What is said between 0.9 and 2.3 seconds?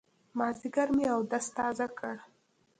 مې اودس تازه کړ.